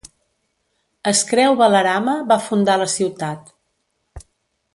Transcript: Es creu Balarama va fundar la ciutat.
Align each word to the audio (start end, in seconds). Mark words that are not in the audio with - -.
Es 1.11 1.21
creu 1.33 1.57
Balarama 1.59 2.15
va 2.33 2.39
fundar 2.49 2.79
la 2.85 2.89
ciutat. 2.95 3.55